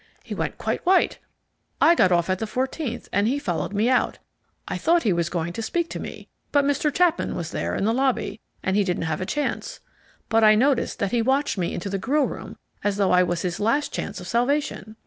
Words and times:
He 0.23 0.33
went 0.33 0.57
quite 0.57 0.83
white. 0.83 1.19
I 1.79 1.93
got 1.93 2.11
off 2.11 2.27
at 2.27 2.39
the 2.39 2.47
fourteenth, 2.47 3.07
and 3.13 3.27
he 3.27 3.37
followed 3.37 3.71
me 3.71 3.87
out. 3.87 4.17
I 4.67 4.75
thought 4.79 5.03
he 5.03 5.13
was 5.13 5.29
going 5.29 5.53
to 5.53 5.61
speak 5.61 5.91
to 5.91 5.99
me, 5.99 6.27
but 6.51 6.65
Mr. 6.65 6.91
Chapman 6.91 7.35
was 7.35 7.51
there 7.51 7.75
in 7.75 7.85
the 7.85 7.93
lobby, 7.93 8.41
and 8.63 8.75
he 8.75 8.83
didn't 8.83 9.03
have 9.03 9.21
a 9.21 9.27
chance. 9.27 9.79
But 10.27 10.43
I 10.43 10.55
noticed 10.55 10.97
that 10.97 11.11
he 11.11 11.21
watched 11.21 11.55
me 11.59 11.71
into 11.71 11.87
the 11.87 11.99
grill 11.99 12.25
room 12.25 12.57
as 12.83 12.97
though 12.97 13.11
I 13.11 13.21
was 13.21 13.43
his 13.43 13.59
last 13.59 13.93
chance 13.93 14.19
of 14.19 14.27
salvation." 14.27 14.95